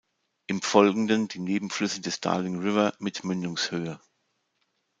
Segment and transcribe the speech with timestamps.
[0.47, 3.99] Im Folgenden die Nebenflüsse des Darling River mit Mündungshöhe.